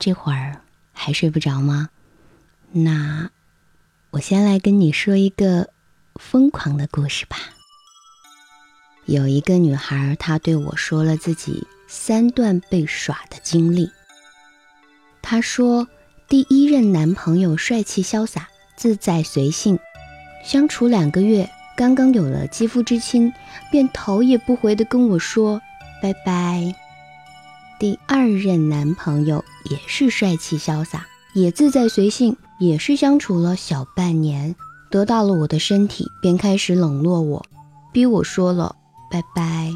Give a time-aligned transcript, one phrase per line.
[0.00, 0.62] 这会儿
[0.92, 1.90] 还睡不着吗？
[2.72, 3.30] 那
[4.12, 5.68] 我先来跟你说一个
[6.14, 7.36] 疯狂的故事吧。
[9.04, 13.90] 有一个女孩，她对我说了自己三段被耍的经历。
[15.20, 15.86] 她说，
[16.28, 19.78] 第一任男朋友帅气潇洒、自在随性，
[20.42, 23.30] 相处两个月，刚刚有了肌肤之亲，
[23.70, 25.60] 便头也不回地跟我说
[26.00, 26.74] 拜拜。
[27.80, 34.54] 第二任男朋友也是帅气潇洒，也自在随性，也是相处了小半年，
[34.90, 37.46] 得到了我的身体，便开始冷落我，
[37.90, 38.76] 逼我说了
[39.10, 39.72] 拜拜。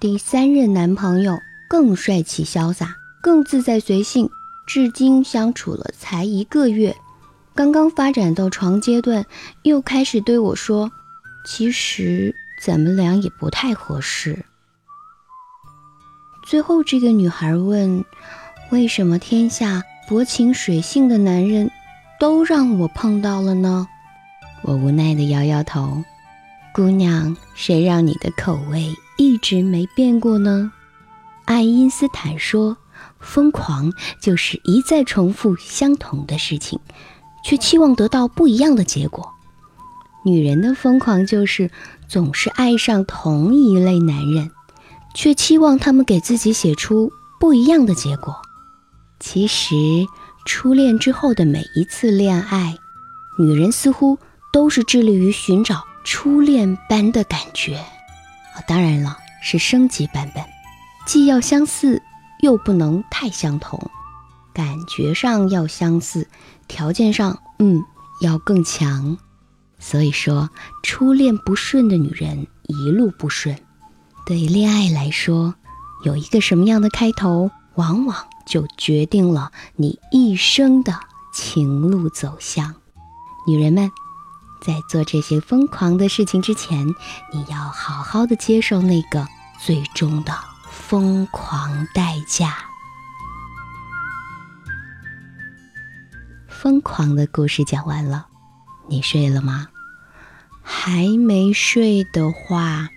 [0.00, 1.38] 第三任男朋友
[1.68, 4.28] 更帅气潇洒，更自在随性，
[4.66, 6.96] 至今相处了才一个月，
[7.54, 9.24] 刚刚发展到床阶段，
[9.62, 10.90] 又开始对我说，
[11.46, 14.44] 其实咱们俩也不太合适。
[16.50, 18.04] 最后，这个女孩问
[18.72, 21.70] ：“为什么天下薄情水性的男人，
[22.18, 23.86] 都让我碰到了呢？”
[24.62, 26.02] 我无奈地摇摇头
[26.74, 30.72] ：“姑娘，谁让你的口味一直没变过呢？”
[31.46, 32.76] 爱因斯坦说
[33.20, 36.80] ：“疯狂就是一再重复相同的事情，
[37.44, 39.30] 却期望得到不一样的结果。
[40.24, 41.70] 女人的疯狂就是
[42.08, 44.50] 总是爱上同一类男人。”
[45.14, 48.34] 却期望他们给自己写出不一样的结果。
[49.18, 49.74] 其实，
[50.46, 52.76] 初恋之后的每一次恋爱，
[53.38, 54.18] 女人似乎
[54.52, 57.76] 都是致力于寻找初恋般的感觉。
[57.76, 60.42] 啊，当然了，是升级版本，
[61.06, 62.00] 既要相似，
[62.40, 63.90] 又不能太相同。
[64.52, 66.26] 感觉上要相似，
[66.66, 67.84] 条件上，嗯，
[68.22, 69.16] 要更强。
[69.78, 70.50] 所以说，
[70.82, 73.56] 初恋不顺的女人一路不顺。
[74.30, 75.56] 对恋爱来说，
[76.04, 81.00] 有一个什么样的开头，往往就决定了你一生的
[81.34, 82.76] 情路走向。
[83.44, 83.90] 女人们，
[84.62, 86.86] 在做这些疯狂的事情之前，
[87.32, 89.26] 你要好好的接受那个
[89.58, 90.32] 最终的
[90.70, 92.56] 疯狂代价。
[96.46, 98.28] 疯狂的故事讲完了，
[98.88, 99.66] 你睡了吗？
[100.62, 102.90] 还没睡的话。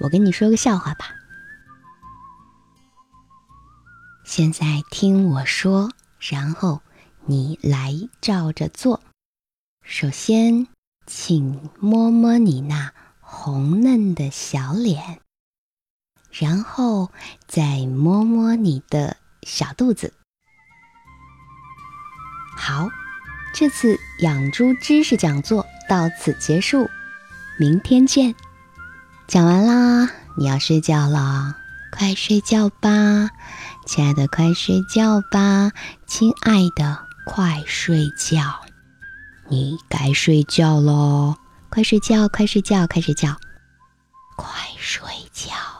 [0.00, 1.14] 我跟你说个笑话吧。
[4.24, 6.82] 现在听我说，然后
[7.24, 9.02] 你来照着做。
[9.82, 10.66] 首先，
[11.06, 15.20] 请摸摸你那红嫩的小脸，
[16.32, 17.10] 然后
[17.46, 20.12] 再摸摸你的小肚子。
[22.56, 22.88] 好，
[23.54, 26.90] 这次养猪知识讲座到此结束，
[27.58, 28.34] 明天见。
[29.26, 31.56] 讲完啦，你要睡觉了，
[31.90, 33.28] 快睡觉吧，
[33.84, 35.72] 亲爱的，快睡觉吧，
[36.06, 38.60] 亲爱的，快睡觉，
[39.48, 41.34] 你该睡觉喽，
[41.68, 43.36] 快睡觉，快睡觉，快睡觉，
[44.36, 44.48] 快
[44.78, 45.75] 睡觉。